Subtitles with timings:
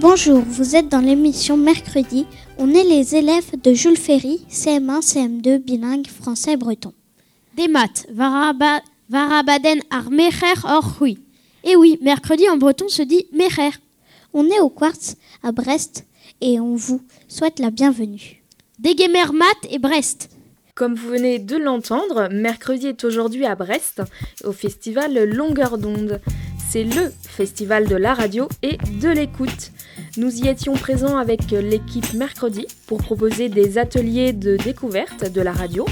[0.00, 2.26] Bonjour, vous êtes dans l'émission Mercredi.
[2.58, 6.92] On est les élèves de Jules Ferry, CM1, CM2, bilingue français-breton.
[7.56, 11.18] Des maths, Varaba- Varabaden ar mecher or hui.
[11.64, 13.70] Et oui, mercredi en breton se dit mecher.
[14.32, 16.06] On est au Quartz à Brest
[16.40, 18.42] et on vous souhaite la bienvenue.
[18.78, 20.30] Degemer mat et Brest.
[20.74, 24.00] Comme vous venez de l'entendre, mercredi est aujourd'hui à Brest,
[24.44, 26.20] au festival Longueur d'onde.
[26.70, 29.72] C'est le festival de la radio et de l'écoute.
[30.16, 35.52] Nous y étions présents avec l'équipe mercredi pour proposer des ateliers de découverte de la
[35.52, 35.86] radio.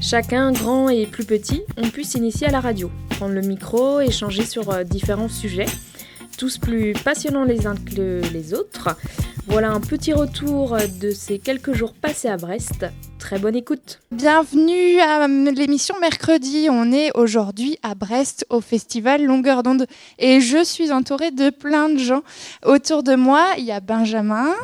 [0.00, 4.44] Chacun, grand et plus petit, ont pu s'initier à la radio, prendre le micro, échanger
[4.44, 5.66] sur euh, différents sujets,
[6.40, 8.96] tous plus passionnants les uns que les autres.
[9.46, 12.86] Voilà un petit retour de ces quelques jours passés à Brest.
[13.18, 14.00] Très bonne écoute.
[14.10, 16.68] Bienvenue à l'émission mercredi.
[16.70, 19.86] On est aujourd'hui à Brest au festival Longueur d'onde
[20.18, 22.22] et je suis entourée de plein de gens.
[22.64, 24.54] Autour de moi, il y a Benjamin,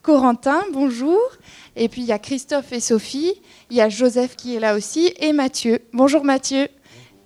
[0.00, 1.20] Corentin, bonjour.
[1.76, 3.34] Et puis il y a Christophe et Sophie.
[3.68, 5.80] Il y a Joseph qui est là aussi et Mathieu.
[5.92, 6.68] Bonjour Mathieu.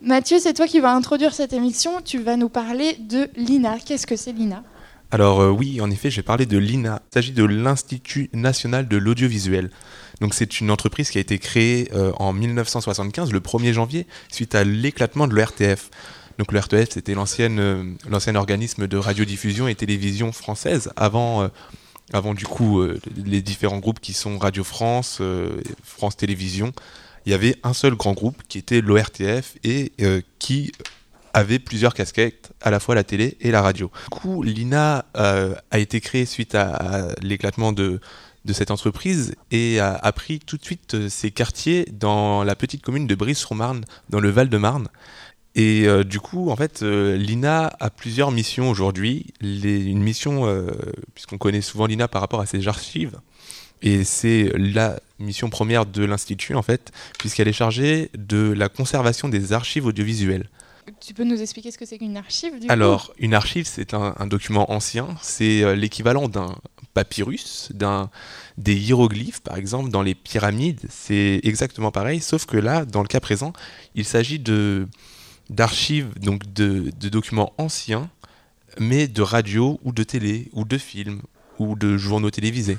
[0.03, 2.01] Mathieu, c'est toi qui vas introduire cette émission.
[2.03, 3.79] Tu vas nous parler de l'INA.
[3.79, 4.63] Qu'est-ce que c'est l'INA?
[5.11, 7.03] Alors euh, oui, en effet, j'ai parlé de l'INA.
[7.11, 9.71] Il s'agit de l'Institut national de l'audiovisuel.
[10.23, 14.55] Donc c'est une entreprise qui a été créée euh, en 1975, le 1er janvier, suite
[14.55, 15.91] à l'éclatement de l'ERTF.
[16.39, 16.49] Donc
[16.91, 21.51] c'était euh, l'ancien organisme de radiodiffusion et télévision française, avant,
[22.15, 22.83] avant du coup
[23.23, 25.21] les différents groupes qui sont Radio France,
[25.85, 26.73] France Télévisions.
[27.27, 30.73] Il y avait un seul grand groupe qui était l'ORTF et euh, qui
[31.33, 33.91] avait plusieurs casquettes, à la fois la télé et la radio.
[34.05, 38.01] Du coup, l'INA euh, a été créée suite à, l'éclatement de,
[38.53, 43.07] cette entreprise et a, pris tout de suite euh, ses quartiers dans la petite commune
[43.07, 44.89] de Brive-sur-Marne, dans le Val-de-Marne.
[45.57, 49.35] Et du coup, en fait, l'INA a plusieurs missions aujourd'hui.
[49.41, 50.47] Une mission,
[51.13, 53.19] puisqu'on connaît souvent l'INA par rapport à ses archives,
[53.83, 59.29] et c'est la mission première de l'Institut, en fait, puisqu'elle est chargée de la conservation
[59.29, 60.49] des archives audiovisuelles.
[61.01, 62.73] Tu peux nous expliquer ce que c'est qu'une archive du coup?
[62.73, 65.09] Alors, une archive, c'est un, un document ancien.
[65.23, 66.57] C'est euh, l'équivalent d'un
[66.95, 68.11] papyrus, d'un
[68.59, 70.81] des hiéroglyphes, par exemple, dans les pyramides.
[70.89, 73.53] C'est exactement pareil, sauf que là, dans le cas présent,
[73.95, 74.89] il s'agit de
[75.49, 78.09] d'archives, donc de, de documents anciens,
[78.79, 81.23] mais de radio ou de télé ou de films
[81.59, 82.79] ou de journaux télévisés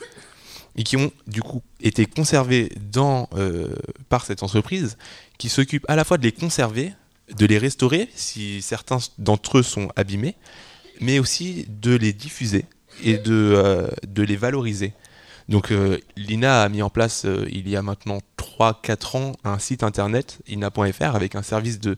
[0.76, 3.68] et qui ont du coup été conservés euh,
[4.10, 4.98] par cette entreprise
[5.38, 6.94] qui s'occupe à la fois de les conserver,
[7.36, 10.36] de les restaurer si certains d'entre eux sont abîmés,
[11.00, 12.66] mais aussi de les diffuser
[13.04, 14.94] et de, euh, les valoriser.
[15.50, 19.84] Donc euh, l'INA a mis en place il y a maintenant 3-4 ans un site
[19.84, 21.98] internet, ina.fr, avec un service de,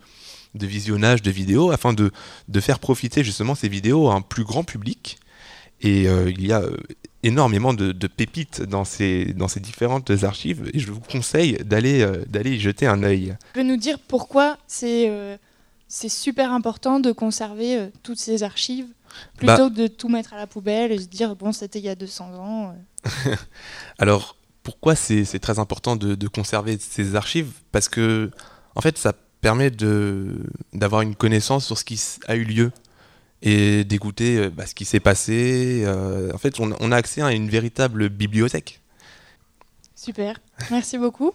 [0.56, 2.12] visionnage de vidéos afin de,
[2.48, 5.18] de faire profiter justement ces vidéos à un plus grand public.
[5.82, 6.62] Et il y a
[7.24, 12.02] énormément de, de pépites dans ces, dans ces différentes archives et je vous conseille d'aller
[12.02, 13.36] euh, d'aller y jeter un œil.
[13.54, 15.38] Tu peux nous dire pourquoi c'est euh,
[15.88, 18.88] c'est super important de conserver euh, toutes ces archives
[19.38, 21.86] plutôt Bah- que de tout mettre à la poubelle et se dire bon c'était il
[21.86, 22.76] y a 200 ans.
[24.00, 27.52] Alors, pourquoi c'est très important de, de conserver ces archives?
[27.72, 28.32] Parce que,
[28.76, 29.70] en fait, ça permet
[30.74, 32.72] d'avoir une connaissance sur ce qui a eu lieu
[33.44, 35.84] et d'écouter euh, bah, ce qui s'est passé.
[35.86, 38.80] euh, en fait, on, on a accès à une véritable bibliothèque.
[39.96, 40.40] Super,
[40.72, 41.34] merci beaucoup.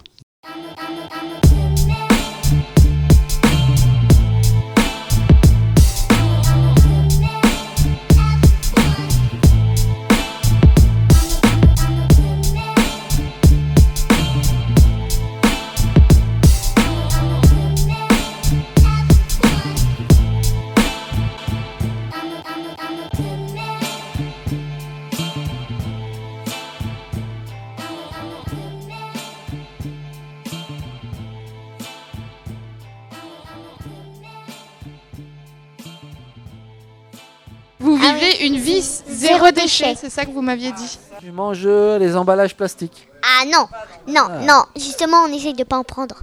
[39.68, 40.98] C'est ça que vous m'aviez dit.
[41.20, 43.08] Tu manges euh, les emballages plastiques.
[43.22, 43.66] Ah non,
[44.06, 44.64] non, non.
[44.76, 46.16] Justement, on essaye de pas en prendre.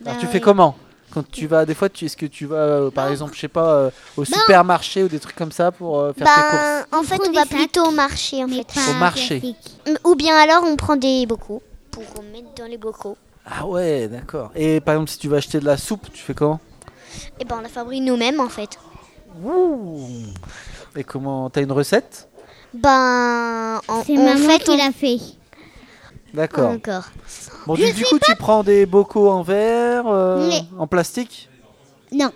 [0.00, 0.32] Alors, Bah tu oui.
[0.32, 0.76] fais comment?
[1.12, 3.48] Quand tu vas, des fois, tu, est-ce que tu vas, euh, par exemple, je sais
[3.48, 6.86] pas, euh, au supermarché ou des trucs comme ça pour euh, faire tes courses?
[6.90, 8.66] Ben, en fait, on va sacs, plutôt au marché, en fait.
[8.66, 9.54] pas Au marché.
[10.04, 11.62] Ou bien alors, on prend des bocaux
[11.92, 13.16] pour mettre dans les bocaux.
[13.46, 14.50] Ah ouais, d'accord.
[14.56, 16.58] Et par exemple, si tu vas acheter de la soupe, tu fais comment?
[17.38, 18.76] Et ben, on la fabrique nous-mêmes, en fait.
[19.44, 20.08] Ouh.
[20.96, 22.28] Et comment T'as une recette?
[22.74, 24.76] Ben, en, C'est maman fait, qui on...
[24.76, 25.18] l'a fait.
[26.34, 26.70] D'accord.
[26.72, 27.04] Encore.
[27.66, 31.48] Bon, du, du coup, tu prends des bocaux en verre, euh, Mais- en plastique?
[32.12, 32.30] Non.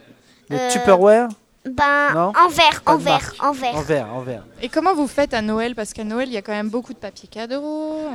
[0.49, 1.29] Des Euh, Tupperware?
[1.65, 2.33] Ben, Non?
[2.41, 3.43] en verre, Pas en de verre, marque.
[3.45, 3.75] en verre.
[3.75, 4.45] En verre, en verre.
[4.63, 5.75] Et comment vous faites à Noël?
[5.75, 7.61] Parce qu'à Noël, il y a quand même beaucoup de papier cadeau.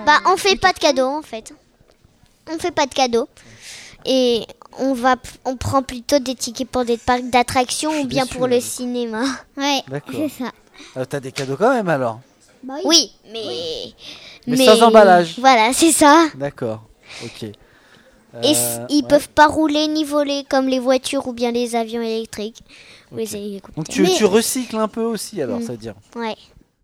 [0.06, 1.54] Bah, euh, on fait pas de cadeaux en fait.
[2.52, 3.28] On fait pas de cadeaux.
[4.06, 4.48] Et
[4.80, 5.16] on va,
[5.46, 8.56] on prend plutôt des tickets pour des parcs d'attractions ou suis bien déçu, pour là.
[8.56, 9.24] le cinéma.
[9.58, 10.16] Ouais, D'accord.
[10.16, 10.52] c'est ça.
[10.98, 12.20] Euh, T'as des cadeaux quand même alors
[12.64, 13.94] Bah Oui, mais.
[14.48, 15.36] Mais sans emballage.
[15.40, 16.28] Voilà, c'est ça.
[16.36, 16.84] D'accord.
[17.24, 17.44] Ok.
[17.44, 17.52] Et
[18.56, 19.08] Euh, ils ouais.
[19.08, 22.62] peuvent pas rouler ni voler comme les voitures ou bien les avions électriques.
[23.12, 23.34] Ou les Ok.
[23.36, 23.76] hélicoptères.
[23.76, 25.64] Donc tu, Mais- tu recycles un peu aussi alors, Mm.
[25.64, 25.94] ça veut dire.
[26.16, 26.36] Ouais.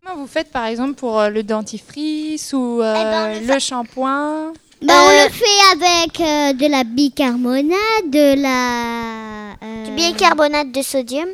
[0.06, 3.54] Comment vous faites par exemple pour euh, le dentifrice ou euh, Eh ben, on le
[3.54, 9.52] le shampoing Bah, Euh, on le fait avec euh, de la bicarbonate, de la.
[9.68, 11.28] euh, Du bicarbonate de sodium,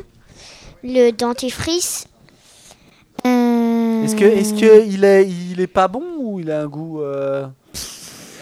[0.83, 2.05] le dentifrice.
[3.25, 6.67] Euh, Est-ce que, est-ce que il est, il est pas bon ou il a un
[6.67, 7.45] goût euh,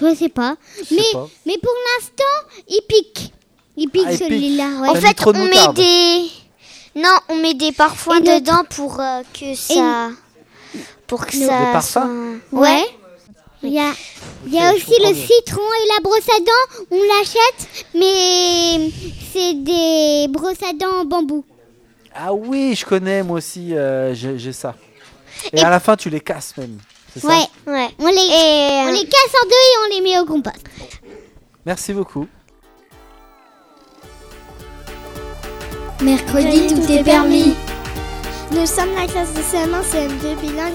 [0.02, 0.56] Je sais pas.
[0.80, 1.28] je sais Mais, pas.
[1.46, 3.34] mais pour l'instant, il pique.
[3.76, 4.82] Il pique Ah, celui-là.
[4.82, 4.90] ouais.
[4.90, 6.30] En fait, on met des.
[6.96, 10.10] Non, on met des parfums Et dedans pour euh, que ça.
[11.08, 11.40] Pour que ça.
[11.66, 12.84] Des parfums soit- Ouais.
[13.66, 13.94] Il y a,
[14.46, 16.86] il y a aussi le citron et la brosse à dents.
[16.92, 18.92] On l'achète, mais
[19.32, 21.46] c'est des brosses à dents en bambou.
[22.16, 24.76] Ah oui, je connais moi aussi, euh, j'ai j'ai ça.
[25.52, 26.78] Et, à la fin, tu les casses même.
[27.12, 27.28] C'est ça?
[27.28, 27.46] Ouais.
[27.66, 27.88] Ouais.
[28.00, 28.88] On les, Et.
[28.88, 30.64] on les casse en deux et on les met au compost.
[31.66, 32.28] Merci beaucoup.
[36.02, 37.56] Mercredi, tout est permis.
[38.52, 40.74] Nous sommes la classe de CM1 CM2 bilingue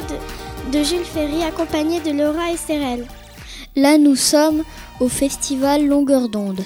[0.73, 3.07] de, de Jules Ferry accompagnée de Laura et Cérel.
[3.77, 4.65] Là, nous sommes
[5.01, 6.61] au festival Longueur d'onde.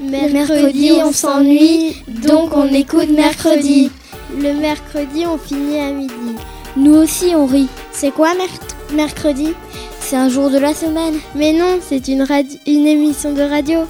[0.00, 3.90] Mercredi, on s'ennuie, donc on écoute mercredi.
[4.36, 6.36] Le mercredi, on finit à midi.
[6.76, 7.68] Nous aussi, on rit.
[7.92, 8.48] C'est quoi mer-
[8.94, 9.54] mercredi?
[10.00, 11.14] C'est un jour de la semaine.
[11.34, 13.80] Mais non, c'est une, radi- une émission de radio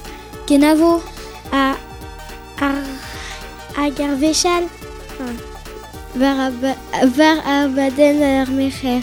[0.47, 1.01] Kenavo.
[1.51, 1.71] à,
[2.61, 2.71] à,
[3.81, 4.63] à Garvéchal.
[6.15, 9.01] Vers Ab- vers Abaden Armecher.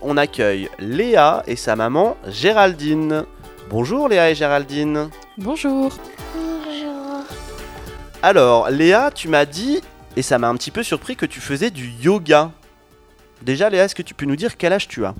[0.00, 3.24] On accueille Léa et sa maman Géraldine.
[3.70, 5.08] Bonjour Léa et Géraldine.
[5.38, 5.92] Bonjour.
[8.22, 9.80] Alors Léa, tu m'as dit,
[10.14, 12.52] et ça m'a un petit peu surpris, que tu faisais du yoga.
[13.42, 15.14] Déjà Léa, est-ce que tu peux nous dire quel âge tu as?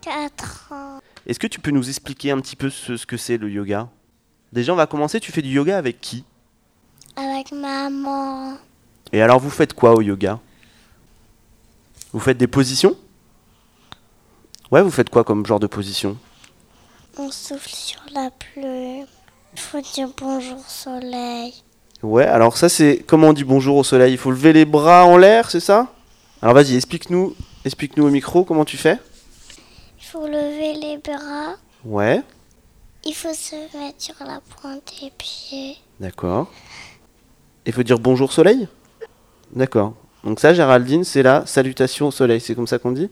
[0.00, 1.00] 4 ans.
[1.26, 3.88] Est-ce que tu peux nous expliquer un petit peu ce, ce que c'est le yoga?
[4.54, 6.24] Déjà on va commencer, tu fais du yoga avec qui?
[7.14, 8.56] Avec maman.
[9.12, 10.40] Et alors vous faites quoi au yoga?
[12.14, 12.96] Vous faites des positions?
[14.70, 16.16] Ouais, vous faites quoi comme genre de position?
[17.18, 19.04] On souffle sur la pluie.
[19.52, 21.52] Il faut dire bonjour soleil.
[22.02, 24.12] Ouais, alors ça c'est comment on dit bonjour au soleil?
[24.12, 25.92] Il faut lever les bras en l'air, c'est ça?
[26.40, 28.98] Alors vas-y, explique-nous, explique-nous au micro comment tu fais.
[30.00, 31.54] Il faut lever les bras.
[31.84, 32.22] Ouais,
[33.04, 35.76] Il faut se mettre sur la pointe des pieds.
[36.00, 36.50] d'accord.
[37.66, 38.68] Il faut dire bonjour soleil?
[39.52, 39.94] D'accord.
[40.24, 43.08] Donc ça, Géraldine, c'est la salutation au soleil, c'est comme ça qu'on dit?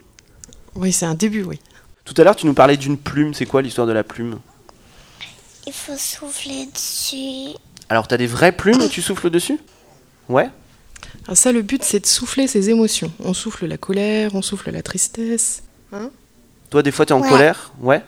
[0.74, 1.60] Oui, c'est un début, oui.
[2.04, 4.38] Tout à l'heure, tu nous parlais d'une plume, c'est quoi l'histoire de la plume?
[5.66, 7.56] Il faut souffler dessus.
[7.88, 9.58] Alors t'as des vraies plumes et tu souffles dessus?
[10.28, 10.48] Ouais
[11.26, 13.12] Alors ça, le but, c'est de souffler ses émotions.
[13.22, 15.62] On souffle la colère, on souffle la tristesse.
[16.70, 17.28] Toi, des fois, t'es en Ouais.
[17.28, 17.72] colère?
[17.80, 18.02] Ouais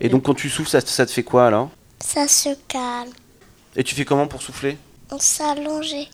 [0.00, 1.70] Et donc quand tu souffles, ça, ça te fait quoi alors?
[2.00, 3.10] Ça se calme.
[3.76, 4.78] Et tu fais comment pour souffler?
[5.10, 6.08] On s'allonge et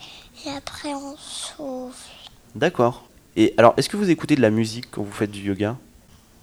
[0.46, 2.08] et après on souffle.
[2.54, 3.06] D'accord.
[3.36, 5.76] Et alors, est-ce que vous écoutez de la musique quand vous faites du yoga?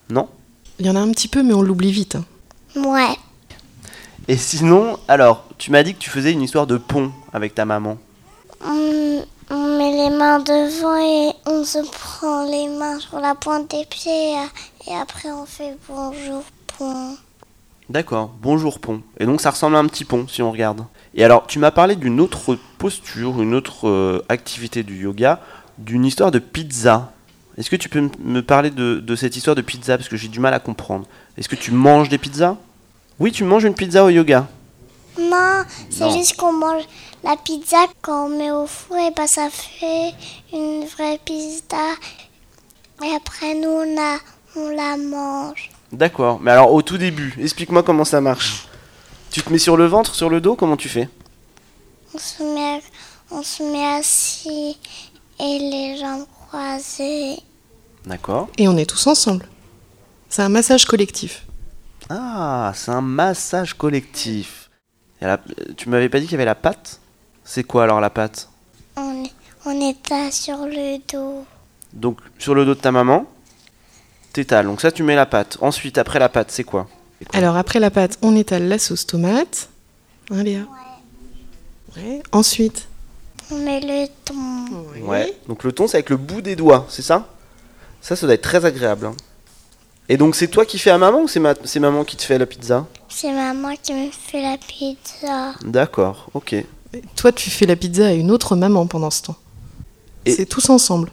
[0.10, 0.30] Non?
[0.80, 2.16] Il y en a un petit peu, mais on l'oublie vite.
[2.16, 2.26] hein.
[2.76, 3.16] Ouais.
[4.30, 7.64] Et sinon, alors, tu m'as dit que tu faisais une histoire de pont avec ta
[7.64, 7.98] maman.
[8.66, 13.72] On, on met les mains devant et on se prend les mains sur la pointe
[13.72, 16.44] des pieds et, et après on fait bonjour
[16.78, 17.16] pont.
[17.90, 19.02] D'accord, bonjour pont.
[19.18, 20.84] Et donc ça ressemble à un petit pont si on regarde.
[21.14, 25.40] Et alors, tu m'as parlé d'une autre posture, une autre euh, activité du yoga,
[25.78, 27.14] d'une histoire de pizza.
[27.58, 29.98] Est-ce que tu peux me parler de, de cette histoire de pizza?
[29.98, 31.06] Parce que j'ai du mal à comprendre.
[31.38, 32.58] Est-ce que tu manges des pizzas?
[33.20, 34.48] Oui, tu manges une pizza au yoga.
[35.20, 36.84] Non, c'est juste qu'on mange
[37.24, 40.14] la pizza quand on met au four et bah ça fait
[40.54, 41.78] une vraie pizza.
[43.04, 44.18] Et après nous on, a,
[44.56, 45.72] on la mange.
[45.92, 46.40] D'accord.
[46.40, 48.68] Mais alors au tout début, explique-moi comment ça marche.
[49.32, 51.10] Tu te mets sur le ventre, sur le dos, comment tu fais?
[52.14, 52.82] On se met,
[53.32, 54.78] on se met assis
[55.40, 57.38] et les jambes croisées.
[58.06, 58.48] D'accord.
[58.58, 59.48] Et on est tous ensemble.
[60.30, 61.46] C'est un massage collectif.
[62.10, 64.70] Ah, c'est un massage collectif.
[65.22, 65.40] Et la-
[65.76, 67.00] Tu m'avais pas dit qu'il y avait la patte
[67.44, 68.50] C'est quoi alors la patte
[68.96, 69.32] On est,
[69.66, 71.46] on est là sur le dos.
[71.94, 73.26] Donc sur le dos de ta maman,
[74.34, 74.66] t'étales.
[74.66, 75.58] Donc ça tu mets la patte.
[75.62, 76.88] Ensuite, après la patte, c'est quoi?
[77.34, 79.70] Alors après la pâte, on étale la sauce tomate.
[80.30, 80.62] Hein, Léa?
[81.96, 82.22] Ouais.
[82.32, 82.88] Ensuite,
[83.50, 85.06] On met le thon.
[85.06, 85.34] Ouais.
[85.48, 87.28] Donc le thon, c'est avec le bout des doigts, c'est ça?
[88.02, 89.06] Ça, ça doit être très agréable.
[89.08, 89.16] hein.
[90.10, 91.54] Et donc c'est toi qui fais à maman ou c'est ma...
[91.66, 95.54] c'est maman qui te fait la pizza C'est maman qui me fait la pizza.
[95.64, 96.56] D'accord, ok.
[97.16, 99.36] toi, tu fais la pizza à une autre maman pendant ce temps.
[100.26, 101.12] Et- C'est tous ensemble.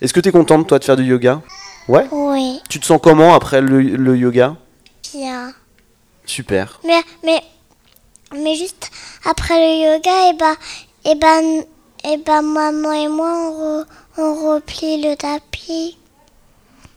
[0.00, 1.42] Est-ce que t'es contente toi de faire du yoga?
[1.88, 2.06] Ouais?
[2.12, 4.56] Oui, Tu te sens comment après le, le yoga?
[5.12, 5.52] Bien.
[6.24, 6.80] Super.
[6.86, 7.42] Mais, mais,
[8.32, 8.90] mais juste
[9.28, 10.56] après le yoga, et ben,
[11.04, 11.64] et ben,
[12.04, 13.86] et ben, maman et moi, on, re-
[14.18, 15.98] on replie le tapis.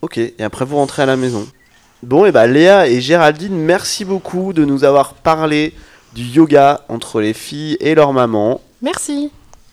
[0.04, 1.48] Ok, et après vous rentrez à la maison.
[2.02, 5.74] Bon, et bah Léa et Géraldine, merci beaucoup de nous avoir parlé
[6.14, 8.60] du yoga entre les filles et leur maman.
[8.82, 9.32] Merci.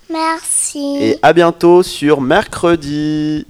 [0.09, 0.99] Merci.
[1.01, 3.45] Et à bientôt sur mercredi.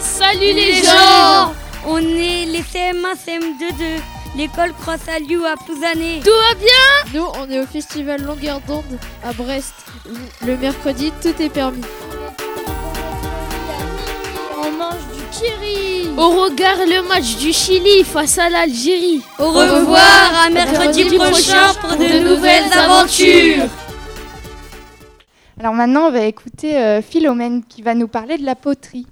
[0.00, 1.52] Salut les gens
[1.86, 6.20] On est les CM1, CM2 l'école Croix-Saliou à Plouzané.
[6.24, 8.84] Tout va bien Nous, on est au festival Longueur d'onde
[9.24, 9.74] à Brest.
[10.46, 11.82] Le mercredi, tout est permis.
[14.56, 19.22] On mange du kiri On regarde le match du Chili face à l'Algérie.
[19.40, 23.66] Au revoir, à mercredi prochain pour de nouvelles aventures
[25.58, 29.08] Alors maintenant, on va écouter euh, Philomène qui va nous parler de la poterie.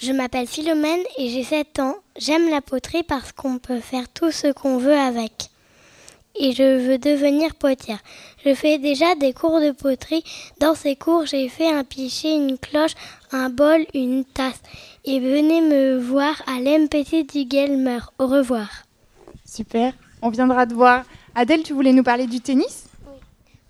[0.00, 1.96] Je m'appelle Philomène et j'ai 7 ans.
[2.16, 5.50] J'aime la poterie parce qu'on peut faire tout ce qu'on veut avec.
[6.36, 7.98] Et je veux devenir potière.
[8.44, 10.22] Je fais déjà des cours de poterie.
[10.60, 12.94] Dans ces cours, j'ai fait un pichet, une cloche,
[13.32, 14.62] un bol, une tasse.
[15.04, 17.98] Et venez me voir à l'MPT du Gelmer.
[18.20, 18.68] Au revoir.
[19.44, 21.04] Super, on viendra te voir.
[21.34, 22.87] Adèle, tu voulais nous parler du tennis?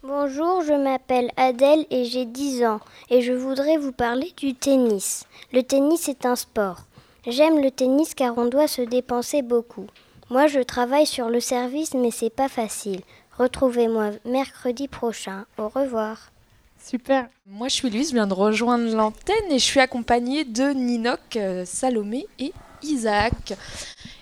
[0.09, 5.27] Bonjour, je m'appelle Adèle et j'ai 10 ans et je voudrais vous parler du tennis.
[5.53, 6.87] Le tennis est un sport.
[7.27, 9.87] J'aime le tennis car on doit se dépenser beaucoup.
[10.31, 13.03] Moi, je travaille sur le service mais c'est pas facile.
[13.37, 15.45] Retrouvez-moi mercredi prochain.
[15.59, 16.33] Au revoir.
[16.83, 17.27] Super.
[17.47, 21.37] Moi, je suis Louise, je viens de rejoindre l'antenne et je suis accompagnée de Ninoc,
[21.37, 23.51] euh, Salomé et Isaac.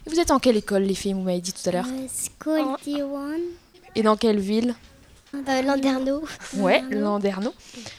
[0.05, 1.87] Et vous êtes en quelle école, les filles Vous m'avez dit tout à l'heure?
[1.87, 3.39] School D1.
[3.95, 4.75] Et dans quelle ville?
[5.49, 6.23] Euh, Landerneau.
[6.57, 7.53] Ouais, Landerneau.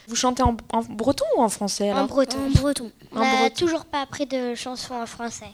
[0.07, 2.37] Vous chantez en, en breton ou en français alors En breton.
[2.45, 2.91] En breton.
[3.13, 3.55] En On a breton.
[3.55, 5.47] toujours pas appris de chansons en français.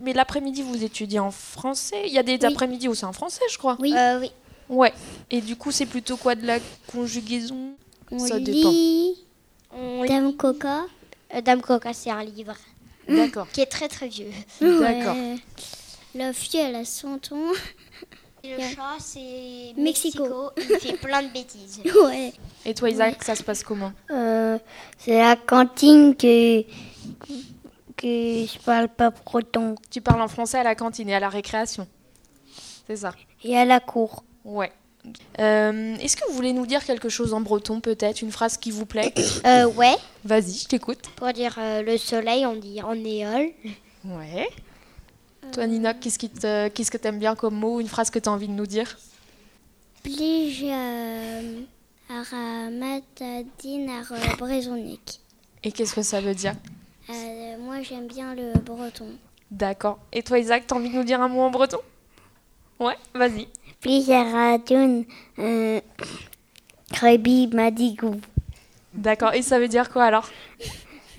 [0.00, 2.44] Mais l'après-midi, vous étudiez en français Il y a des Oui.
[2.46, 3.76] après-midi où c'est en français, je crois.
[3.80, 3.94] Oui.
[3.96, 4.30] Euh, oui.
[4.68, 4.92] Ouais.
[5.30, 6.58] Et du coup, c'est plutôt quoi de la
[6.90, 7.74] conjugaison
[8.10, 8.70] On Ça dépend.
[8.70, 9.14] lit
[10.08, 10.82] Dame Coca.
[11.34, 12.54] Euh, Dame Coca, c'est un livre.
[13.08, 13.46] D'accord.
[13.52, 14.30] Qui est très très vieux.
[14.60, 15.16] D'accord.
[16.14, 17.52] La fille, elle a son ton.
[18.44, 20.22] Le chat, c'est Mexico.
[20.24, 20.50] Mexico.
[20.58, 21.80] Il fait plein de bêtises.
[22.04, 22.32] Ouais.
[22.66, 24.58] Et toi, Isaac, ça se passe comment Euh,
[24.98, 26.62] c'est la cantine que,
[27.96, 29.74] que je parle pas breton.
[29.90, 31.86] Tu parles en français à la cantine et à la récréation.
[32.86, 33.12] C'est ça.
[33.42, 34.24] Et à la cour.
[34.44, 34.70] Ouais.
[35.38, 38.70] Euh, Est-ce que vous voulez nous dire quelque chose en breton, peut-être Une phrase qui
[38.70, 39.12] vous plaît
[39.46, 39.96] Euh, ouais.
[40.24, 41.00] Vas-y, je t'écoute.
[41.16, 43.50] Pour dire euh, le soleil, on dit en éole.
[44.04, 44.48] Ouais.
[45.52, 48.28] Toi, Nina, qu'est-ce qui te, qu'est-ce que t'aimes bien comme mot Une phrase que tu
[48.28, 48.96] as envie de nous dire?
[54.38, 55.20] Brezonique.
[55.62, 56.54] Et qu'est-ce que ça veut dire?
[57.10, 59.08] Euh, moi, j'aime bien le breton.
[59.50, 59.98] D'accord.
[60.12, 61.78] Et toi, Isaac, t'as envie de nous dire un mot en breton?
[62.80, 63.48] Ouais, vas-y.
[65.38, 65.80] Euh.
[68.92, 69.32] D'accord.
[69.34, 70.28] Et ça veut dire quoi alors?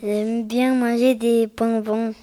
[0.01, 2.13] J'aime bien manger des bonbons.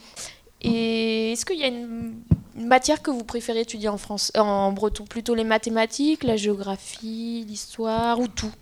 [0.62, 2.14] Et est-ce qu'il y a une,
[2.56, 5.04] une matière que vous préférez étudier en, France, euh, en breton?
[5.04, 8.52] Plutôt les mathématiques, la géographie, l'histoire ou tout?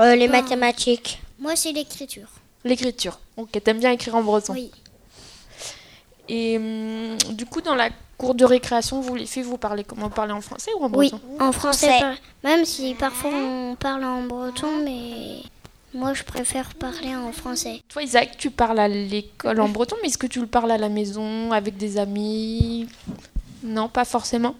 [0.00, 1.20] Euh, les mathématiques.
[1.38, 2.28] Moi, c'est l'écriture.
[2.64, 3.20] L'écriture.
[3.36, 4.54] Ok, t'aimes bien écrire en breton?
[4.54, 4.70] Oui.
[6.28, 10.04] Et hum, du coup, dans la cour de récréation, vous les filles, vous parlez comment?
[10.04, 11.20] Vous parlez en français ou en Oui, breton?
[11.40, 12.00] en français.
[12.42, 15.42] Même si parfois on parle en breton, mais
[15.94, 17.80] moi, je préfère parler en français.
[17.88, 20.78] Toi, Isaac, tu parles à l'école en breton, mais est-ce que tu le parles à
[20.78, 22.88] la maison, avec des amis?
[23.62, 24.54] Non, pas forcément.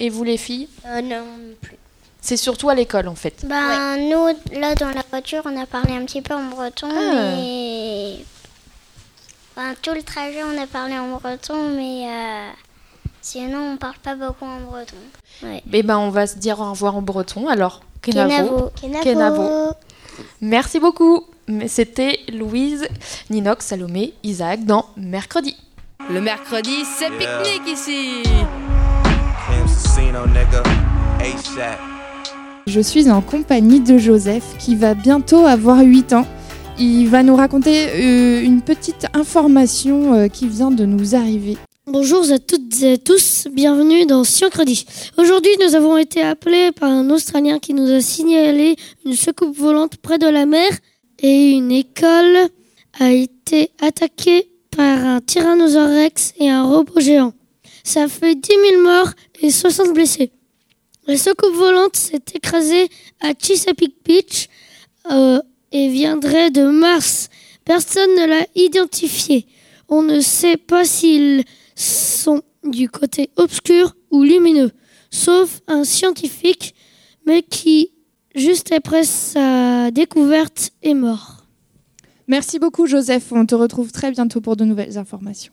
[0.00, 0.68] Et vous, les filles?
[0.86, 1.24] Euh, non
[1.60, 1.76] plus.
[2.20, 3.44] C'est surtout à l'école en fait.
[3.46, 4.26] Ben, nous,
[4.60, 7.34] là, dans la voiture, on a parlé un petit peu en breton, Ah.
[7.36, 8.16] mais.
[9.56, 12.06] Ben, tout le trajet, on a parlé en breton, mais.
[12.08, 12.50] euh,
[13.20, 14.96] Sinon, on parle pas beaucoup en breton.
[15.42, 15.62] Ouais.
[15.72, 17.48] Eh ben, on va se dire au revoir en breton.
[17.48, 18.70] Alors, Kenavo.
[18.80, 19.02] Kenavo.
[19.02, 19.70] Kenavo.
[20.40, 21.24] Merci beaucoup.
[21.48, 22.86] Mais C'était Louise,
[23.30, 25.56] Ninox, Salomé, Isaac dans Mercredi.
[26.10, 28.22] Le mercredi, c'est pique-nique ici.
[32.66, 36.26] Je suis en compagnie de Joseph qui va bientôt avoir 8 ans.
[36.78, 41.56] Il va nous raconter euh, une petite information euh, qui vient de nous arriver.
[41.90, 44.52] Bonjour à toutes et à tous, bienvenue dans Science
[45.16, 48.76] Aujourd'hui, nous avons été appelés par un Australien qui nous a signalé
[49.06, 50.68] une soucoupe volante près de la mer
[51.18, 52.50] et une école
[53.00, 57.32] a été attaquée par un tyrannosaure rex et un robot géant.
[57.84, 60.30] Ça fait 10 000 morts et 60 blessés.
[61.06, 62.90] La soucoupe volante s'est écrasée
[63.22, 64.50] à Chesapeake Beach
[65.10, 65.40] euh,
[65.72, 67.30] et viendrait de Mars.
[67.64, 69.46] Personne ne l'a identifié.
[69.88, 71.44] On ne sait pas s'ils
[71.78, 74.72] sont du côté obscur ou lumineux,
[75.10, 76.74] sauf un scientifique,
[77.26, 77.92] mais qui,
[78.34, 81.46] juste après sa découverte, est mort.
[82.26, 85.52] Merci beaucoup Joseph, on te retrouve très bientôt pour de nouvelles informations.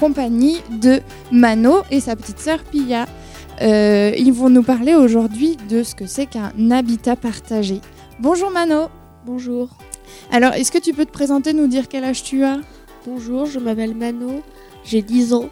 [0.00, 3.06] Compagnie de Mano et sa petite sœur Pia.
[3.60, 7.82] Euh, ils vont nous parler aujourd'hui de ce que c'est qu'un habitat partagé.
[8.18, 8.88] Bonjour Mano.
[9.26, 9.68] Bonjour.
[10.32, 12.60] Alors, est-ce que tu peux te présenter, nous dire quel âge tu as?
[13.06, 14.40] Bonjour, je m'appelle Mano,
[14.84, 15.50] j'ai 10 ans.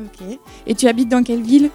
[0.00, 0.38] Ok.
[0.66, 1.70] Et tu habites dans quelle ville?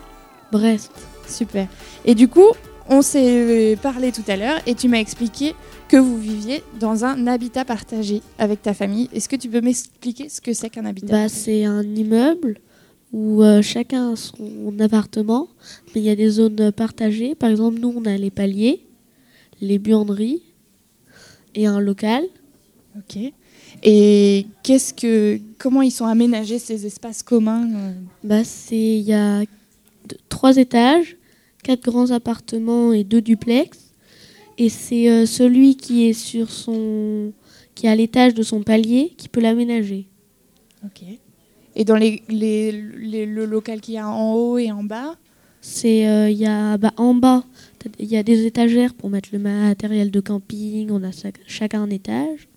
[0.52, 0.92] Brest.
[1.26, 1.68] Super.
[2.04, 2.52] Et du coup,
[2.90, 5.54] on s'est euh, parlé tout à l'heure et tu m'as expliqué
[5.88, 9.10] que vous viviez dans un habitat partagé avec ta famille.
[9.14, 12.60] Est-ce que tu peux m'expliquer ce que c'est qu'un habitat Bah, c'est un immeuble
[13.14, 15.48] où euh, chacun a son appartement,
[15.94, 17.36] mais il y a des zones partagées.
[17.36, 18.86] Par exemple, nous, on a les paliers,
[19.62, 20.42] les buanderies
[21.56, 22.24] et un local.
[22.98, 23.18] Ok.
[23.84, 27.68] Et qu'est-ce que, comment ils sont aménagés ces espaces communs?
[28.24, 29.44] Bah, c'est il y a
[30.28, 31.18] trois étages,
[31.70, 33.94] quatre grands appartements et deux duplex.
[34.58, 37.32] Et c'est euh, celui qui est sur son,
[37.76, 40.08] qui est à l'étage de son palier qui peut l'aménager.
[40.84, 41.04] Ok.
[41.76, 42.72] Et dans les, les-
[43.12, 45.16] les- le local qu'il y a en haut et en bas?
[45.62, 47.44] C'est euh, il y a bah, en bas,
[48.00, 50.90] il y a des étagères pour mettre le matériel de camping.
[50.92, 52.48] On a chac- chacun un étage.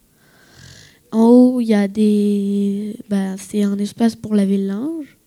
[1.11, 5.19] En haut, il y a des, bah, c'est un espace pour laver le linge.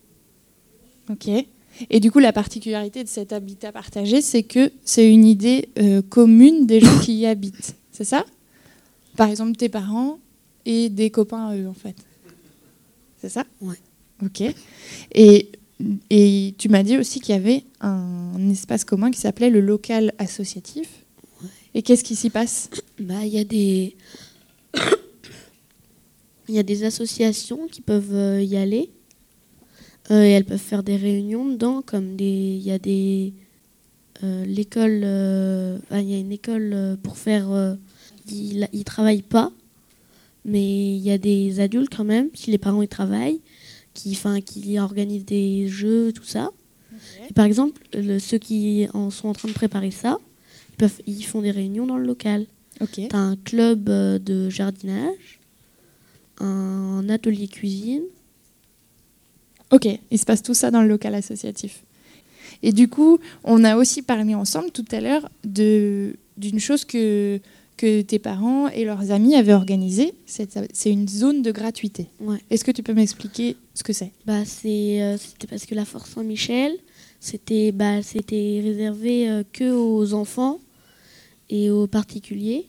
[1.11, 1.29] Ok.
[1.89, 6.01] Et du coup, la particularité de cet habitat partagé, c'est que c'est une idée euh,
[6.01, 7.75] commune des gens qui y habitent.
[7.91, 8.25] C'est ça?
[9.17, 10.19] Par exemple, tes parents
[10.65, 11.95] et des copains à eux, en fait.
[13.21, 13.45] C'est ça?
[13.61, 13.79] Ouais.
[14.23, 14.43] Ok.
[15.13, 15.49] Et,
[16.09, 20.13] et tu m'as dit aussi qu'il y avait un espace commun qui s'appelait le local
[20.17, 20.87] associatif.
[21.73, 22.69] Et qu'est-ce qui s'y passe?
[22.99, 23.95] Bah, il y a des,
[26.47, 28.89] il y a des associations qui peuvent euh, y aller.
[30.11, 32.25] Euh, et elles peuvent faire des réunions dedans, comme des,
[32.59, 33.33] il y a des,
[34.23, 37.75] euh, l'école, euh, il y a une école pour faire,
[38.29, 39.51] ils, ils travaillent pas,
[40.45, 43.41] mais il y a des adultes quand même, si les parents y travaillent,
[43.95, 46.51] qui, enfin, qui organisent des jeux, tout ça.
[47.29, 50.17] Et par exemple, le- ceux qui en sont en train de préparer ça,
[50.73, 52.45] ils, peuvent, ils font des réunions dans le local.
[52.81, 52.99] Ok.
[53.09, 55.39] T'as un club de jardinage,
[56.39, 58.03] un atelier cuisine.
[59.71, 61.83] Ok, il se passe tout ça dans le local associatif.
[62.63, 67.39] Et du coup, on a aussi parlé ensemble tout à l'heure d'une chose que,
[67.77, 70.13] que tes parents et leurs amis avaient organisée.
[70.25, 72.07] C'est une zone de gratuité.
[72.19, 72.37] Ouais.
[72.49, 74.11] Est-ce que tu peux m'expliquer ce que c'est?
[74.25, 76.73] Bah, euh, c'était parce que la Force Saint-Michel,
[77.19, 80.59] c'était, bah, c'était réservé euh, que aux enfants
[81.49, 82.67] et aux particuliers.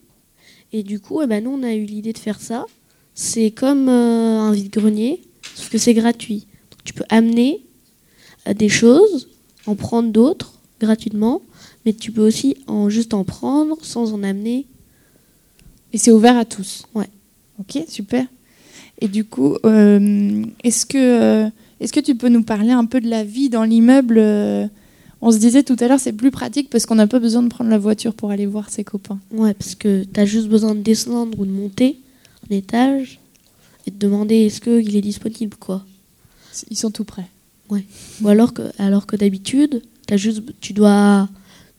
[0.73, 2.67] Et du coup, eh ben, nous, on a eu l'idée de faire ça.
[3.15, 5.23] C'est comme euh, un vide-grenier,
[5.55, 6.47] sauf que c'est gratuit.
[6.87, 7.61] Tu peux amener
[8.49, 9.29] euh, des choses,
[9.67, 11.43] en prendre d'autres gratuitement,
[11.85, 14.67] mais tu peux aussi en, juste en prendre sans en amener.
[15.93, 17.09] Et c'est ouvert à tous Ouais.
[17.59, 18.27] Ok, super.
[19.01, 23.01] Et du coup, euh, est-ce que, euh, est-ce que tu peux nous parler un peu
[23.01, 24.67] de la vie dans l'immeuble euh,
[25.21, 27.49] On se disait tout à l'heure, c'est plus pratique parce qu'on n'a pas besoin de
[27.49, 29.19] prendre la voiture pour aller voir ses copains.
[29.33, 31.99] Ouais, parce que tu as juste besoin de descendre ou de monter
[32.51, 33.21] un étage
[33.87, 35.85] et de demander est-ce qu'il est disponible, quoi.
[36.71, 37.29] Ils sont tout prêts.
[37.69, 37.85] Ouais.
[38.23, 41.29] Ou alors que, alors que d'habitude, as juste, tu, dois,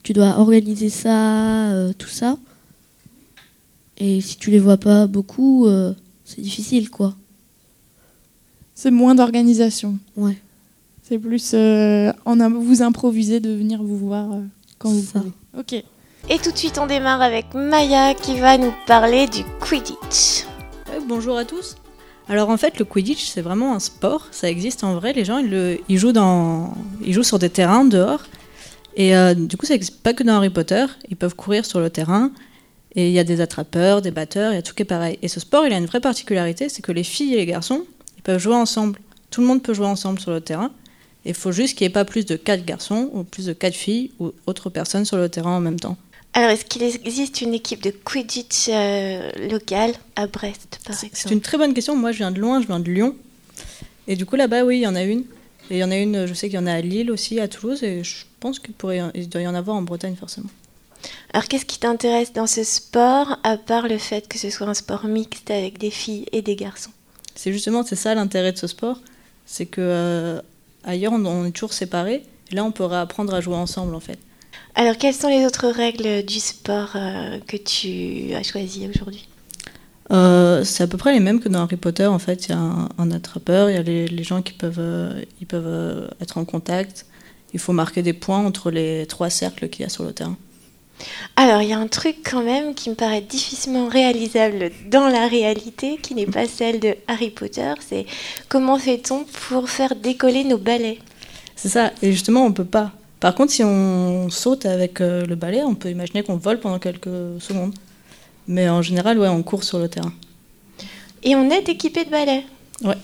[0.02, 2.36] tu dois organiser ça, euh, tout ça.
[3.96, 5.92] Et si tu les vois pas beaucoup, euh,
[6.24, 7.16] c'est difficile, quoi.
[8.74, 9.98] C'est moins d'organisation.
[10.16, 10.38] Ouais.
[11.02, 14.42] C'est plus euh, en vous improvisez de venir vous voir euh,
[14.78, 15.18] quand vous Ça.
[15.20, 15.32] voulez.
[15.58, 15.72] Ok.
[16.30, 20.44] Et tout de suite, on démarre avec Maya qui va nous parler du Quidditch.
[21.08, 21.76] Bonjour à tous.
[22.28, 24.28] Alors en fait, le Quidditch, c'est vraiment un sport.
[24.32, 25.12] Ça existe en vrai.
[25.12, 28.22] Les gens, ils, le- ils jouent, dans, ils jouent sur des terrains dehors.
[28.96, 30.84] Et euh, du coup, ça n'existe pas que dans Harry Potter.
[31.08, 32.30] Ils peuvent courir sur le terrain.
[32.94, 35.18] Et il y a des attrapeurs, des batteurs, il y a tout qui est pareil.
[35.22, 37.84] Et ce sport, il a une vraie particularité, c'est que les filles et les garçons,
[38.16, 38.98] ils peuvent jouer ensemble.
[39.30, 40.70] Tout le monde peut jouer ensemble sur le terrain.
[41.26, 43.74] Il faut juste qu'il n'y ait pas plus de 4 garçons ou plus de 4
[43.74, 45.96] filles ou autres personnes sur le terrain en même temps.
[46.34, 51.32] Alors, est-ce qu'il existe une équipe de Quidditch euh, locale à Brest, par C'est exemple
[51.32, 51.96] une très bonne question.
[51.96, 53.16] Moi, je viens de loin, je viens de Lyon.
[54.06, 55.24] Et du coup, là-bas, oui, il y en a une.
[55.70, 57.40] Et il y en a une, je sais qu'il y en a à Lille aussi,
[57.40, 60.48] à Toulouse, et je pense qu'il pourrait, il doit y en avoir en Bretagne forcément.
[61.32, 64.74] Alors, qu'est-ce qui t'intéresse dans ce sport, à part le fait que ce soit un
[64.74, 66.90] sport mixte avec des filles et des garçons?
[67.34, 69.00] C'est justement, c'est ça l'intérêt de ce sport,
[69.44, 70.40] c'est que euh,
[70.84, 72.22] ailleurs, on, on est toujours séparés.
[72.50, 74.18] Là, on pourrait apprendre à jouer ensemble, en fait.
[74.74, 79.28] Alors, quelles sont les autres règles du sport euh, que tu as choisi aujourd'hui?
[80.10, 82.06] Euh, c'est à peu près les mêmes que dans Harry Potter.
[82.06, 84.52] En fait, il y a un, un attrapeur, il y a les, les gens qui
[84.52, 87.06] peuvent, euh, ils peuvent euh, être en contact.
[87.52, 90.36] Il faut marquer des points entre les trois cercles qu'il y a sur le terrain.
[91.36, 95.28] Alors, il y a un truc quand même qui me paraît difficilement réalisable dans la
[95.28, 97.72] réalité, qui n'est pas celle de Harry Potter.
[97.86, 98.06] C'est
[98.48, 100.98] comment fait-on pour faire décoller nos balais?
[101.54, 102.92] C'est ça, et justement, on peut pas.
[103.20, 106.78] Par contre, si on saute avec euh, le balai, on peut imaginer qu'on vole pendant
[106.78, 107.08] quelques
[107.40, 107.74] secondes.
[108.46, 110.12] Mais en général, ouais, on court sur le terrain.
[111.22, 112.44] Et on est équipé de balais.
[112.84, 112.94] Ouais.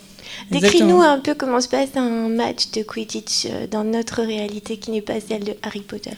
[0.50, 4.90] Décris-nous un peu comment se passe un match de Quidditch euh, dans notre réalité qui
[4.90, 6.11] n'est pas celle de Harry Potter.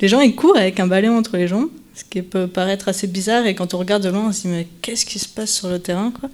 [0.00, 3.06] Les gens, ils courent avec un balai entre les jambes, ce qui peut paraître assez
[3.06, 3.46] bizarre.
[3.46, 5.68] Et quand on regarde de loin, on se dit, mais qu'est-ce qui se passe sur
[5.68, 6.28] le terrain, quoi?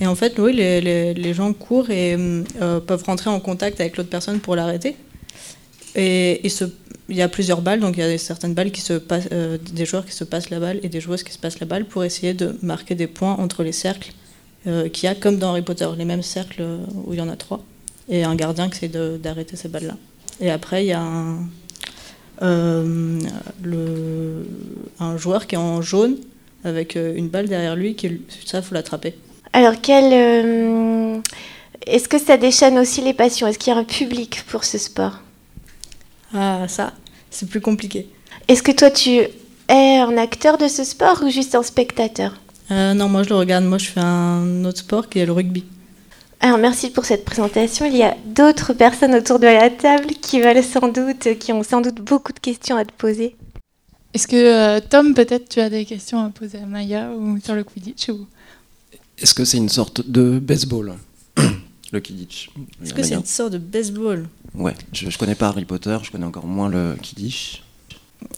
[0.00, 3.80] Et en fait, oui, les, les- les gens courent et euh, peuvent rentrer en contact
[3.80, 4.96] avec l'autre personne pour l'arrêter.
[5.96, 6.42] Et,
[7.08, 9.58] il y a plusieurs balles, donc il y a certaines balles qui se passent, euh,
[9.72, 11.84] des joueurs qui se passent la balle et des joueuses qui se passent la balle
[11.84, 14.12] pour essayer de marquer des points entre les cercles
[14.66, 17.22] euh, qu'il y a, comme dans Harry Potter, les mêmes cercles euh, où il y
[17.22, 17.62] en a trois.
[18.08, 19.94] Et un gardien qui essaie d'arrêter ces balles-là.
[20.40, 21.48] Et après, il y a un,
[22.42, 23.20] euh,
[25.16, 26.16] joueur qui est en jaune
[26.64, 29.14] avec une balle derrière lui, qui, ça, faut l'attraper.
[29.52, 30.12] Alors, quel,
[31.86, 33.46] est-ce que ça déchaîne aussi les passions?
[33.46, 35.20] Est-ce qu'il y a un public pour ce sport?
[36.36, 36.92] Ah, ça,
[37.30, 38.08] c'est plus compliqué.
[38.48, 39.10] Est-ce que toi, tu
[39.68, 42.34] es un acteur de ce sport ou juste un spectateur?
[42.70, 43.64] Euh, non, moi je le regarde.
[43.64, 45.64] Moi je fais un autre sport qui est le rugby.
[46.40, 47.86] Alors, merci pour cette présentation.
[47.86, 51.62] Il y a d'autres personnes autour de la table qui veulent sans doute, qui ont
[51.62, 53.36] sans doute beaucoup de questions à te poser.
[54.12, 57.54] Est-ce que euh, Tom, peut-être tu as des questions à poser à Maya ou sur
[57.54, 58.26] le Quidditch ou...
[59.18, 60.94] Est-ce que c'est une sorte de baseball?
[61.96, 62.50] Le Kidditch.
[62.84, 64.28] Est-ce que c'est une sorte de baseball?
[64.54, 67.62] Ouais, je, je connais pas Harry Potter, je connais encore moins le Kidditch.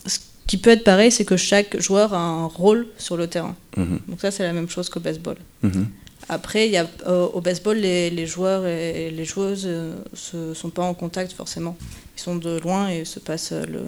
[0.06, 3.56] Ce qui peut être pareil, c'est que chaque joueur a un rôle sur le terrain.
[3.76, 3.98] Mhm.
[4.08, 5.36] Donc ça, c'est la même chose qu'au baseball.
[5.62, 5.86] Mhm.
[6.28, 10.70] Après, il y a, euh, au baseball, les, les joueurs et les joueuses ne sont
[10.70, 11.76] pas en contact forcément.
[12.16, 13.80] Ils sont de loin et se passent euh, le,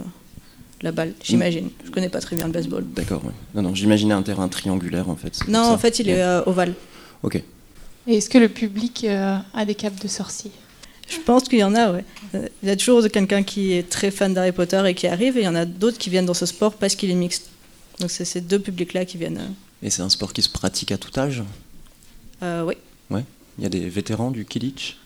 [0.83, 1.70] la balle, j'imagine.
[1.85, 2.85] Je connais pas très bien le baseball.
[2.94, 3.33] D'accord, ouais.
[3.54, 5.38] Non, non, j'imaginais un terrain triangulaire en fait.
[5.48, 6.22] Non, en fait, il est Ouais.
[6.22, 6.74] euh, ovale.
[7.22, 7.42] Ok.
[8.06, 10.50] Et est-ce que le public euh, a des capes de sorcier?
[11.08, 12.04] Je pense qu'il y en a, ouais.
[12.34, 15.36] Euh, Il y a toujours quelqu'un qui est très fan d'Harry Potter et qui arrive,
[15.36, 17.48] et il y en a d'autres qui viennent dans ce sport parce qu'il est mixte.
[17.98, 19.38] Donc c'est ces deux publics-là qui viennent.
[19.38, 21.42] euh, Et c'est un sport qui se pratique à tout âge?
[22.42, 22.74] Euh, oui,
[23.10, 23.24] Ouais.
[23.58, 24.96] Il y a des vétérans du Kidditch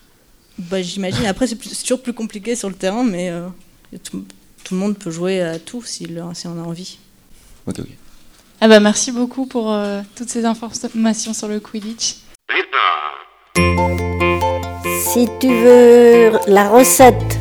[0.57, 1.25] bah, j'imagine.
[1.25, 3.49] Après, c'est toujours plus compliqué sur le terrain, mais euh,
[4.03, 4.23] tout,
[4.63, 6.07] tout le monde peut jouer à tout si
[6.45, 6.97] on a envie.
[7.67, 7.87] Ok, ok.
[8.61, 12.15] Ah bah merci beaucoup pour euh, toutes ces informations sur le Quidditch.
[15.11, 17.37] Si tu veux la recette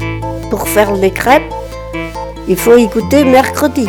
[0.51, 1.53] pour faire les crêpes,
[2.49, 3.87] il faut écouter mercredi.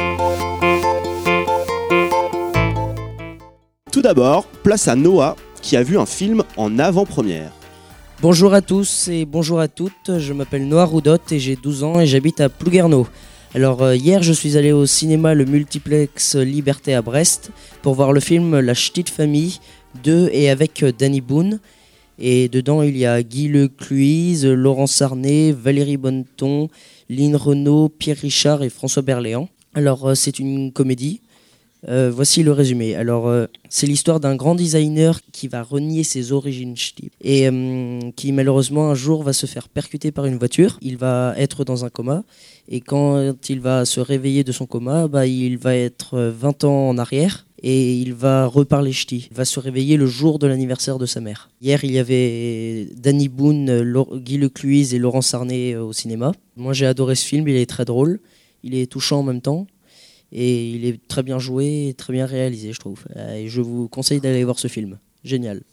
[3.92, 7.52] Tout d'abord, place à Noah qui a vu un film en avant-première.
[8.22, 12.00] Bonjour à tous et bonjour à toutes, je m'appelle Noah Roudot et j'ai 12 ans
[12.00, 13.08] et j'habite à Plouguerneau.
[13.56, 18.12] Alors euh, hier, je suis allé au cinéma le multiplex Liberté à Brest pour voir
[18.12, 19.60] le film La Ch'tite Famille
[20.03, 21.60] de et avec euh, Danny Boone.
[22.17, 26.69] Et dedans, il y a Guy Lecluise, Laurent Sarnet, Valérie Bonneton,
[27.10, 29.49] Lynn Renault, Pierre Richard et François Berléand.
[29.73, 31.21] Alors, euh, c'est une comédie.
[31.88, 32.95] Euh, voici le résumé.
[32.95, 33.31] Alors,
[33.69, 37.47] c'est l'histoire d'un grand designer qui va renier ses origines ch'ti et
[38.15, 40.79] qui malheureusement un jour va se faire percuter par une voiture.
[40.81, 42.23] Il va être dans un coma
[42.67, 46.63] et quand il va se réveiller de son coma, bah, il va être euh, 20
[46.63, 49.28] ans en arrière et il va reparler ch'ti.
[49.32, 51.49] Il va se réveiller le jour de l'anniversaire de sa mère.
[51.62, 53.82] Hier, il y avait Danny Boone,
[54.17, 56.32] Guy Lecluise et Laurent Sarnet euh, au cinéma.
[56.58, 57.47] Moi, j'ai adoré ce film.
[57.47, 58.19] Il est très drôle.
[58.62, 59.65] Il est touchant en même temps.
[60.32, 63.04] Et il est très bien joué et très bien réalisé, je trouve.
[63.15, 64.99] Euh, Et je vous conseille d'aller voir ce film.
[65.23, 65.63] Génial.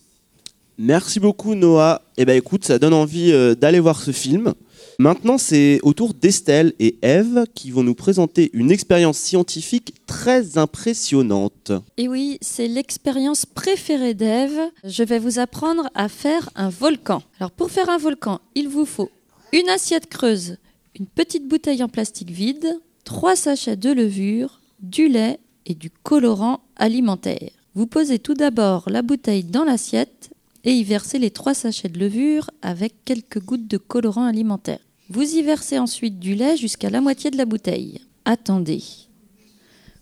[0.78, 2.00] Merci beaucoup Noah.
[2.16, 4.54] Eh ben écoute, ça donne envie euh, d'aller voir ce film.
[4.98, 10.58] Maintenant, c'est au tour d'Estelle et Eve qui vont nous présenter une expérience scientifique très
[10.58, 11.72] impressionnante.
[11.96, 14.60] Et oui, c'est l'expérience préférée d'Ève.
[14.84, 17.22] Je vais vous apprendre à faire un volcan.
[17.38, 19.10] Alors pour faire un volcan, il vous faut
[19.52, 20.56] une assiette creuse,
[20.98, 26.60] une petite bouteille en plastique vide, trois sachets de levure, du lait et du colorant
[26.76, 27.50] alimentaire.
[27.74, 30.31] Vous posez tout d'abord la bouteille dans l'assiette
[30.64, 34.80] et y versez les trois sachets de levure avec quelques gouttes de colorant alimentaire.
[35.08, 38.00] Vous y versez ensuite du lait jusqu'à la moitié de la bouteille.
[38.24, 38.82] Attendez.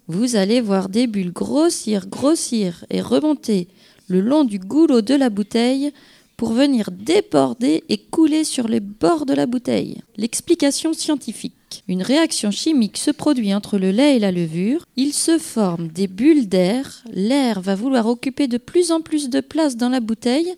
[0.07, 3.69] Vous allez voir des bulles grossir, grossir et remonter
[4.09, 5.93] le long du goulot de la bouteille
[6.37, 10.03] pour venir déborder et couler sur les bords de la bouteille.
[10.17, 11.55] L'explication scientifique.
[11.89, 14.85] Une réaction chimique se produit entre le lait et la levure.
[14.97, 17.03] Il se forme des bulles d'air.
[17.13, 20.55] L'air va vouloir occuper de plus en plus de place dans la bouteille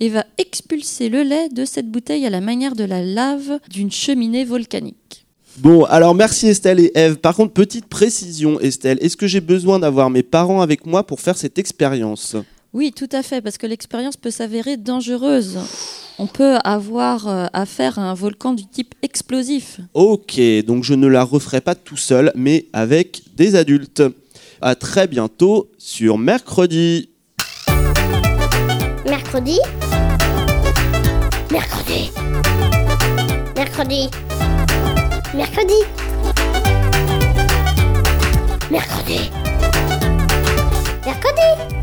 [0.00, 3.90] et va expulser le lait de cette bouteille à la manière de la lave d'une
[3.90, 5.26] cheminée volcanique.
[5.58, 7.16] Bon, alors merci Estelle et Eve.
[7.16, 11.20] Par contre, petite précision Estelle, est-ce que j'ai besoin d'avoir mes parents avec moi pour
[11.20, 12.36] faire cette expérience?
[12.76, 15.58] Oui, tout à fait, parce que l'expérience peut s'avérer dangereuse.
[16.18, 19.80] On peut avoir euh, affaire à un volcan du type explosif.
[19.94, 24.02] Ok, donc je ne la referai pas tout seul, mais avec des adultes.
[24.60, 27.08] À très bientôt sur mercredi.
[29.06, 29.58] Mercredi.
[31.50, 32.10] Mercredi.
[33.56, 34.10] Mercredi.
[35.34, 35.80] Mercredi.
[38.70, 39.30] Mercredi.
[41.06, 41.75] Mercredi.